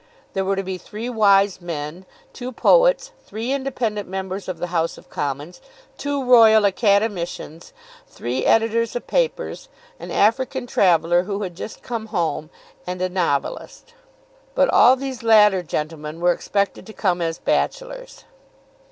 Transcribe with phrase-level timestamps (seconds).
[0.33, 4.97] There were to be three wise men, two poets, three independent members of the House
[4.97, 5.61] of Commons,
[5.95, 7.71] two Royal Academicians,
[8.07, 9.69] three editors of papers,
[9.99, 12.49] an African traveller who had just come home,
[12.87, 13.93] and a novelist;
[14.55, 18.23] but all these latter gentlemen were expected to come as bachelors.